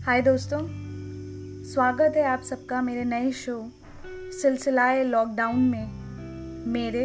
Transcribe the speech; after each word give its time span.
हाय 0.00 0.20
दोस्तों, 0.22 0.58
स्वागत 1.64 2.12
है 2.16 2.22
आप 2.24 2.42
सबका 2.42 2.80
मेरे 2.82 3.04
नए 3.04 3.32
शो, 3.32 3.56
सिलसिलाए 4.42 5.02
लॉकडाउन 5.04 5.58
में, 5.58 5.90
मेरे, 6.72 7.02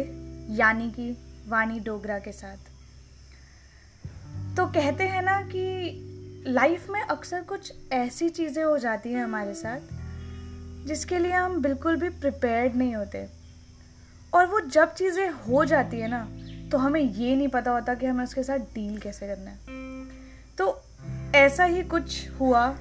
यानी 0.50 0.90
कि 0.90 1.10
वानी 1.48 1.80
डोगरा 1.80 2.18
के 2.18 2.32
साथ। 2.32 2.56
तो 4.56 4.66
कहते 4.66 5.04
हैं 5.04 5.22
ना 5.22 5.40
कि 5.42 6.44
लाइफ 6.46 6.88
में 6.90 7.00
अक्सर 7.00 7.42
कुछ 7.42 7.72
ऐसी 7.92 8.28
चीज़ें 8.28 8.64
हो 8.64 8.78
जाती 8.78 9.12
हैं 9.12 9.24
हमारे 9.24 9.54
साथ, 9.54 9.80
जिसके 10.86 11.18
लिए 11.18 11.32
हम 11.32 11.62
बिल्कुल 11.62 11.96
भी 11.96 12.08
प्रिपेयर्ड 12.08 12.76
नहीं 12.76 12.94
होते। 12.96 13.26
और 14.34 14.46
वो 14.46 14.60
जब 14.60 14.94
चीज़ें 14.94 15.28
हो 15.28 15.64
जाती 15.64 16.00
है 16.00 16.08
ना 16.08 16.26
तो 16.70 16.78
हमें 16.78 17.00
ये 17.00 17.36
नहीं 17.36 17.48
पता 17.48 17.70
होता 17.70 17.94
कि 17.94 18.06
हमें 18.06 18.24
उसके 18.24 18.42
साथ 18.42 18.58
डील 18.74 18.98
कैसे 18.98 19.26
करना 19.26 19.50
है। 19.50 19.95
ऐसा 21.36 21.64
ही 21.64 21.82
कुछ 21.82 22.30
हुआ 22.40 22.76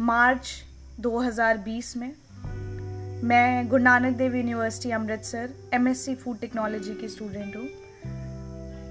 मार्च 0.00 0.48
2020 1.00 1.96
में। 1.96 2.12
मैं 3.24 3.68
Guru 3.68 3.82
Nanak 3.82 4.16
Dev 4.16 4.34
university, 4.34 4.90
Amritsar 4.90 5.54
MSc 5.74 6.14
food 6.14 6.38
technology 6.38 6.94
की 6.94 7.08
स्टूडेंट 7.08 7.56
हूँ। 7.56 7.68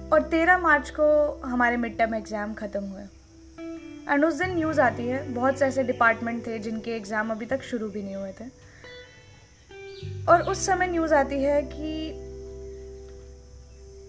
और 0.10 0.22
13 0.32 0.58
मार्च 0.58 0.90
को 0.90 1.06
हमारे 1.46 1.78
मिड 1.78 1.98
टर्म 1.98 2.16
एग्ज़ाम 2.16 2.54
ख़त्म 2.54 2.84
हुए। 2.84 3.04
एंड 4.10 4.26
उस 4.26 4.34
दिन 4.34 4.56
न्यूज़ 4.56 4.82
आती 4.82 5.08
है, 5.08 5.34
बहुत 5.34 5.60
से 5.60 5.66
ऐसे 5.66 5.84
डिपार्टमेंट 5.84 6.46
थे 6.48 6.60
जिनके 6.60 6.92
एग्ज़ाम 6.92 7.32
अभी 7.32 7.46
तक 7.46 7.64
शुरू 7.64 7.90
भी 7.90 8.04
नहीं 8.04 8.16
हुए 8.16 8.32
थे। 8.32 8.48
और 10.26 10.42
उस 10.42 10.66
समय 10.66 10.88
न्यूज़ 10.88 11.14
आती 11.14 11.44
है 11.44 11.62
कि 11.74 12.12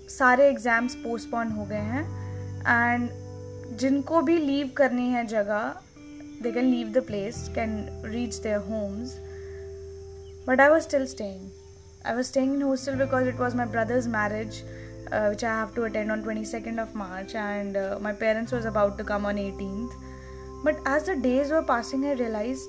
सारे 0.09 0.49
एग्ज़ाम्स 0.49 0.95
पोस्टपोन 0.95 1.53
हो 1.53 1.65
गए 1.65 1.87
हैं। 1.93 2.05
एंड 2.61 3.26
जिनको 3.81 4.21
भी 4.23 4.37
लीव 4.39 4.71
करनी 4.77 5.09
है 5.11 5.27
जगह 5.27 5.75
they 6.43 6.53
can 6.53 6.65
leave 6.65 6.89
the 6.93 7.03
place 7.07 7.49
can 7.55 7.77
reach 8.05 8.37
their 8.37 8.59
homes 8.69 9.15
but 10.49 10.61
I 10.61 10.69
was 10.69 10.83
still 10.83 11.07
staying 11.07 11.49
I 12.07 12.15
was 12.15 12.27
staying 12.27 12.55
in 12.55 12.63
hostel 12.63 12.95
because 12.97 13.29
it 13.29 13.41
was 13.41 13.57
my 13.57 13.67
brother's 13.67 14.07
marriage 14.09 14.63
which 15.05 15.45
I 15.45 15.57
have 15.57 15.73
to 15.77 15.85
attend 15.85 16.11
on 16.11 16.23
twenty 16.23 16.45
second 16.47 16.81
of 16.81 16.97
March 16.99 17.35
and 17.35 17.79
my 18.03 18.13
parents 18.21 18.55
was 18.55 18.67
about 18.67 18.99
to 18.99 19.05
come 19.05 19.27
on 19.27 19.39
eighteenth 19.39 19.97
but 20.65 20.89
as 20.89 21.11
the 21.11 21.19
days 21.23 21.53
were 21.55 21.63
passing 21.65 22.05
I 22.05 22.15
realise 22.15 22.69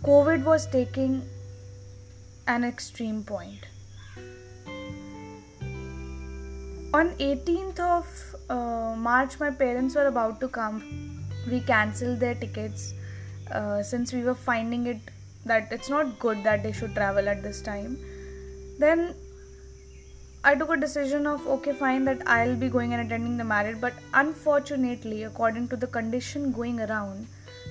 COVID 0.00 0.44
was 0.44 0.68
taking 0.72 1.20
an 2.48 2.64
extreme 2.64 3.22
point 3.22 3.66
On 6.94 7.10
18th 7.16 7.80
of 7.80 8.34
uh, 8.48 8.96
March, 8.96 9.38
my 9.38 9.50
parents 9.50 9.94
were 9.94 10.06
about 10.06 10.40
to 10.40 10.48
come. 10.48 11.22
We 11.46 11.60
cancelled 11.60 12.18
their 12.18 12.34
tickets 12.34 12.94
uh, 13.50 13.82
since 13.82 14.10
we 14.14 14.22
were 14.22 14.34
finding 14.34 14.86
it 14.86 14.98
that 15.44 15.70
it's 15.70 15.90
not 15.90 16.18
good 16.18 16.42
that 16.44 16.62
they 16.62 16.72
should 16.72 16.94
travel 16.94 17.28
at 17.28 17.42
this 17.42 17.60
time. 17.60 17.98
Then 18.78 19.14
I 20.44 20.54
took 20.54 20.70
a 20.70 20.78
decision 20.78 21.26
of 21.26 21.46
okay, 21.46 21.74
fine, 21.74 22.06
that 22.06 22.26
I'll 22.26 22.56
be 22.56 22.70
going 22.70 22.94
and 22.94 23.06
attending 23.06 23.36
the 23.36 23.44
marriage. 23.44 23.78
But 23.82 23.92
unfortunately, 24.14 25.24
according 25.24 25.68
to 25.68 25.76
the 25.76 25.88
condition 25.88 26.52
going 26.52 26.80
around, 26.80 27.26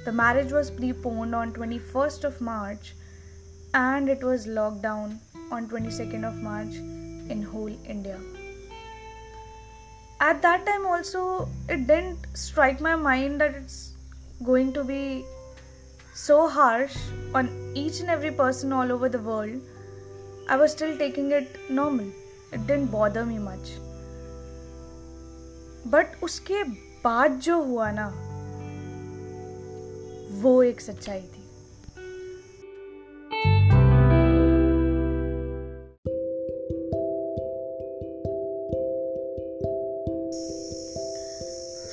the 0.06 0.12
marriage 0.12 0.52
was 0.52 0.70
preponed 0.70 1.34
on 1.34 1.54
21st 1.54 2.24
of 2.24 2.40
March 2.40 2.94
and 3.74 4.09
it 4.09 4.24
was 4.24 4.46
locked 4.46 4.84
down 4.84 5.20
on 5.52 5.68
22nd 5.68 6.24
of 6.24 6.36
March 6.36 6.76
in 7.31 7.42
whole 7.42 7.76
India. 7.88 8.20
At 10.20 10.42
that 10.42 10.66
time, 10.66 10.86
also, 10.86 11.47
it 11.69 11.86
didn't 11.86 12.18
strike 12.34 12.81
my 12.81 12.96
mind 12.96 13.40
that 13.40 13.53
it's 13.56 13.94
going 14.44 14.74
to 14.74 14.84
be 14.84 15.25
so 16.14 16.47
harsh 16.47 16.97
on 17.36 17.50
each 17.75 18.00
and 18.00 18.09
every 18.09 18.31
person 18.31 18.74
all 18.74 18.91
over 18.91 19.09
the 19.09 19.19
world. 19.19 19.62
I 20.50 20.56
was 20.56 20.72
still 20.72 20.97
taking 20.97 21.31
it 21.31 21.59
normal. 21.69 22.08
It 22.52 22.66
didn't 22.66 22.91
bother 22.91 23.25
me 23.25 23.38
much. 23.38 23.75
But 25.88 26.24
उसके 26.24 26.64
बाद 27.03 27.40
जो 27.40 27.62
हुआ 27.64 27.91
ना 27.91 28.08
वो 30.41 30.64
एक 30.64 30.81
सच्चाई 30.81 31.22
थी 31.22 31.37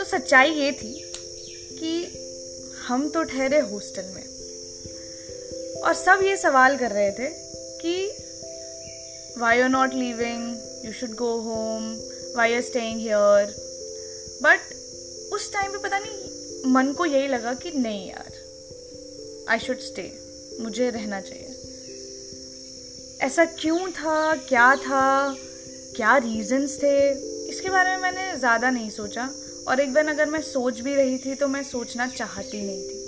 तो 0.05 0.09
सच्चाई 0.09 0.51
ये 0.51 0.71
थी 0.73 0.93
कि 1.73 1.91
हम 2.87 3.09
तो 3.09 3.23
ठहरे 3.25 3.59
हॉस्टल 3.59 4.09
में। 4.15 4.25
और 5.83 5.95
सब 5.95 6.23
ये 6.23 6.37
सवाल 6.37 6.77
कर 6.77 6.91
रहे 6.91 7.11
थे 7.11 7.29
कि 7.81 7.95
why 9.41 9.61
are 9.61 9.69
not 9.69 9.95
leaving 9.95 10.43
you 10.85 10.93
should 10.93 11.15
go 11.17 11.31
home 11.41 11.87
why 12.37 12.55
are 12.55 12.61
staying 12.61 13.01
here 13.01 13.55
but 14.43 14.61
उस 15.33 15.53
टाइम 15.53 15.73
पे 15.73 15.79
पता 15.79 15.99
नहीं, 15.99 16.73
मन 16.73 16.93
को 16.93 17.07
यही 17.07 17.29
लगा 17.29 17.55
कि 17.55 17.73
नहीं 17.77 18.09
यार 18.09 18.33
आई 19.49 19.59
शुड 19.59 19.79
स्टे 19.79 20.05
मुझे 20.61 20.91
रहना 20.91 21.21
चाहिए। 21.21 21.49
ऐसा 23.21 23.45
क्यों 23.55 23.91
था? 23.93 24.35
क्या 24.49 24.75
था? 24.77 25.35
क्या 25.97 26.17
रीजंस 26.17 26.77
थे? 26.83 26.95
इसके 27.49 27.69
बारे 27.69 27.91
में 27.91 27.99
मैंने 27.99 28.37
ज़्यादा 28.39 28.71
नहीं 28.71 28.91
सोचा। 28.91 29.29
और 29.69 29.81
एक 29.81 29.95
दिन 29.95 30.09
अगर 30.09 30.27
मैं 30.27 30.43
सोच 30.43 30.81
भी 30.81 30.95
रही 30.95 31.19
थी 31.19 31.35
तो 31.35 31.49
मैं 31.49 31.63
सोचना 31.63 32.07
चाहती 32.07 32.63
नहीं 32.63 32.83
थी। 32.83 33.05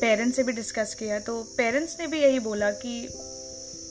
पेरेंट्स 0.00 0.36
से 0.36 0.42
भी 0.42 0.52
डिस्कस 0.52 0.94
किया 0.94 1.18
तो 1.18 1.42
पेरेंट्स 1.42 1.96
ने 2.00 2.06
भी 2.06 2.22
यही 2.22 2.38
बोला 2.38 2.70
कि 2.70 3.08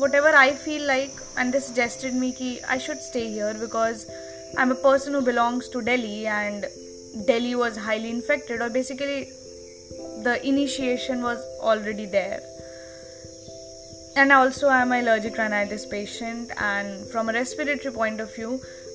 whatever 0.16 0.36
I 0.36 0.52
feel 0.52 0.88
like 0.88 1.12
and 1.40 1.52
this 1.52 1.68
suggested 1.68 2.14
me 2.14 2.32
कि 2.32 2.60
I 2.60 2.80
should 2.80 2.98
stay 2.98 3.20
here 3.20 3.54
because 3.54 4.06
I 4.58 4.62
am 4.62 4.72
a 4.72 4.82
person 4.84 5.16
who 5.16 5.22
belongs 5.22 5.70
to 5.74 5.80
Delhi 5.80 6.22
and 6.22 6.66
Delhi 7.26 7.54
was 7.54 7.80
highly 7.80 8.10
infected 8.10 8.62
और 8.62 8.70
basically 8.70 9.24
the 10.24 10.42
initiation 10.44 11.22
was 11.22 11.40
already 11.40 12.06
there 12.06 12.52
and 14.18 14.32
also 14.32 14.68
i'm 14.68 14.92
an 14.92 15.08
allergic 15.08 15.38
rhinitis 15.38 15.84
patient 15.86 16.50
and 16.58 17.08
from 17.12 17.30
a 17.30 17.34
respiratory 17.34 17.94
point 17.94 18.20
of 18.20 18.34
view 18.36 18.50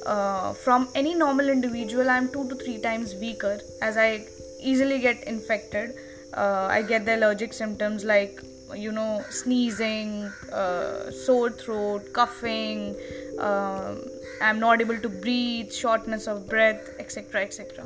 uh, 0.06 0.53
from 0.55 0.89
any 0.94 1.15
normal 1.15 1.49
individual 1.49 2.09
i'm 2.09 2.28
two 2.33 2.49
to 2.49 2.55
three 2.55 2.78
times 2.81 3.15
weaker 3.15 3.59
as 3.83 3.97
i 3.97 4.25
easily 4.62 4.99
get 4.99 5.22
infected 5.25 5.94
uh, 6.34 6.67
i 6.71 6.83
get 6.83 7.05
the 7.05 7.15
allergic 7.17 7.53
symptoms 7.53 8.05
like 8.05 8.43
you 8.75 8.93
know 8.93 9.22
sneezing 9.31 10.31
uh, 10.53 11.11
sore 11.11 11.50
throat 11.50 12.12
coughing 12.12 12.95
um, 13.39 14.03
i'm 14.43 14.59
not 14.59 14.81
able 14.81 14.99
to 14.99 15.09
breathe 15.09 15.71
shortness 15.72 16.27
of 16.27 16.49
breath 16.49 16.91
etc 16.99 17.43
etc 17.43 17.84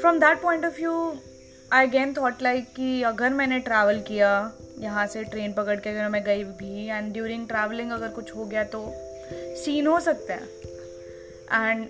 from 0.00 0.20
that 0.20 0.40
point 0.42 0.64
of 0.64 0.76
view 0.76 0.96
I 1.72 1.86
again 1.86 2.12
thought 2.16 2.40
like 2.42 2.64
कि 2.76 3.02
अगर 3.06 3.32
मैंने 3.32 3.58
travel 3.66 4.00
किया 4.06 4.30
यहाँ 4.78 5.06
से 5.06 5.22
train 5.24 5.52
पकड़ 5.52 5.78
के 5.80 5.90
अगर 5.90 6.08
मैं 6.08 6.22
गई 6.24 6.42
भी 6.60 6.86
एंड 6.86 7.12
ड्यूरिंग 7.12 7.46
ट्रैवलिंग 7.48 7.90
अगर 7.92 8.08
कुछ 8.16 8.34
हो 8.36 8.44
गया 8.44 8.64
तो 8.72 8.80
सीन 9.62 9.86
हो 9.86 9.98
सकता 10.00 10.34
है 10.34 10.48
एंड 11.52 11.86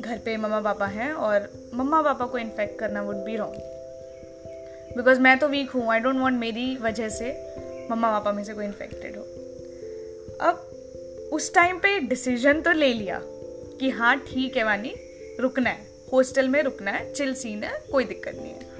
घर 0.00 0.18
पे 0.18 0.36
मम्मा 0.36 0.60
पापा 0.60 0.86
हैं 0.86 1.12
और 1.12 1.48
मम्मा 1.74 2.00
पापा 2.02 2.26
को 2.26 2.38
इन्फेक्ट 2.38 2.78
करना 2.78 3.02
वुड 3.02 3.16
बी 3.16 3.36
रॉन्ग 3.36 4.96
बिकॉज़ 4.96 5.20
मैं 5.20 5.38
तो 5.38 5.48
वीक 5.48 5.70
हूँ 5.70 5.90
आई 5.92 6.00
डोंट 6.00 6.16
वॉन्ट 6.16 6.38
मेरी 6.40 6.76
वजह 6.76 7.08
से 7.08 7.30
मम्मा 7.90 8.10
पापा 8.10 8.32
में 8.32 8.44
से 8.44 8.54
कोई 8.54 8.64
इन्फेक्टेड 8.64 9.16
हो. 9.16 9.22
अब 10.40 11.30
उस 11.32 11.54
टाइम 11.54 11.78
पे 11.78 11.98
डिसीज़न 12.00 12.60
तो 12.60 12.72
ले 12.72 12.92
लिया 12.94 13.20
कि 13.80 13.90
हाँ 13.90 14.16
ठीक 14.18 14.56
है 14.56 14.64
वानी, 14.64 14.94
रुकना 15.40 15.70
है. 15.70 15.86
हॉस्टल 16.12 16.48
में 16.48 16.62
रुकना 16.62 16.90
है 16.90 17.12
चिल 17.12 17.34
सीन 17.34 17.64
है, 17.64 17.72
कोई 17.92 18.04
दिक्कत 18.04 18.34
नहीं 18.36 18.52
है. 18.52 18.72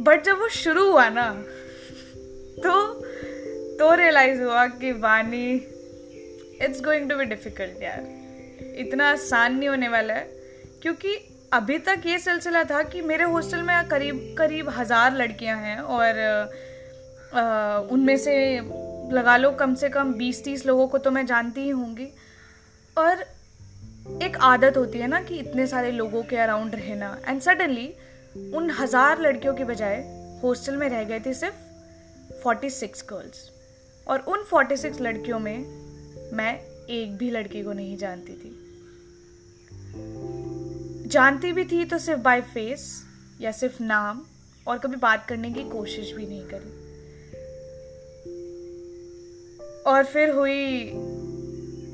बट 0.00 0.24
जब 0.24 0.38
वो 0.38 0.48
शुरू 0.48 0.90
हुआ 0.90 1.08
ना 1.08 1.30
तो 2.64 2.72
तो 3.78 3.94
रियलाइज़ 3.94 4.42
हुआ 4.42 4.66
कि 4.66 4.92
Vani 4.92 5.46
it's 6.62 6.80
going 6.84 7.08
to 7.10 7.16
be 7.16 7.24
difficult 7.26 7.82
यार। 7.82 8.06
इतना 8.78 9.10
आसान 9.10 9.56
नहीं 9.56 9.68
होने 9.68 9.88
वाला 9.88 10.14
है, 10.14 10.26
क्योंकि 10.82 11.16
अभी 11.52 11.78
तक 11.80 12.02
ये 12.06 12.18
सिलसिला 12.18 12.62
था 12.64 12.82
कि 12.84 13.00
मेरे 13.02 13.24
हॉस्टल 13.26 13.62
में 13.62 13.88
करीब 13.88 14.34
करीब 14.38 14.68
हज़ार 14.70 15.16
लड़कियाँ 15.16 15.56
हैं 15.58 15.78
और 15.78 16.18
उनमें 17.90 18.16
से 18.18 18.34
लगा 19.12 19.36
लो 19.36 19.50
कम 19.60 19.74
से 19.74 19.88
कम 19.88 20.12
बीस 20.14 20.42
तीस 20.44 20.64
लोगों 20.66 20.86
को 20.88 20.98
तो 20.98 21.10
मैं 21.10 21.24
जानती 21.26 21.60
ही 21.60 21.70
होंगी। 21.70 22.08
और 22.96 23.24
एक 24.22 24.36
आदत 24.42 24.76
होती 24.76 24.98
है 24.98 25.06
ना 25.08 25.20
कि 25.22 25.38
इतने 25.38 25.66
सारे 25.66 25.90
लोगों 25.92 26.22
के 26.22 26.36
अराउंड 26.38 26.74
रहना। 26.74 27.16
एंड 27.28 27.40
सडनली 27.40 27.88
उन 28.54 28.70
हज़ार 28.70 29.20
लड़कियों 29.20 29.54
के 29.54 29.64
बजाय 29.64 29.96
हॉस्टल 30.42 30.76
में 30.76 30.88
रह 30.88 31.04
गए 31.04 31.20
थे 31.20 31.34
सिर्फ़ 31.34 31.54
46 32.44 33.02
गर्ल्स 33.08 33.50
और 34.06 34.20
उन 34.28 34.44
46 34.52 35.00
लड़कियों 35.00 35.38
में 35.38 35.79
मैं 36.32 36.60
एक 36.86 37.16
भी 37.16 37.30
लड़की 37.30 37.62
को 37.62 37.72
नहीं 37.72 37.96
जानती 37.96 38.32
थी। 38.32 38.56
जानती 41.08 41.52
भी 41.52 41.64
थी 41.64 41.84
तो 41.84 41.98
सिर्फ़ 41.98 42.20
बाय 42.20 42.40
फेस 42.40 43.04
या 43.40 43.52
सिर्फ़ 43.52 43.82
नाम 43.82 44.22
और 44.66 44.78
कभी 44.78 44.96
बात 44.96 45.26
करने 45.26 45.50
की 45.52 45.64
कोशिश 45.64 46.12
भी 46.12 46.26
नहीं 46.26 46.44
करी। 46.44 46.78
और 49.82 50.04
फिर 50.04 50.30
हुई 50.30 50.84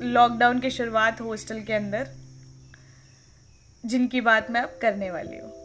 लॉकडाउन 0.07 0.59
की 0.59 0.69
शुरुआत 0.69 1.21
हॉस्टल 1.21 1.61
के 1.61 1.73
अंदर, 1.73 2.07
जिनकी 3.85 4.21
बात 4.21 4.51
मैं 4.51 4.61
अब 4.61 4.79
करने 4.81 5.11
वाली 5.11 5.37
हूँ। 5.37 5.56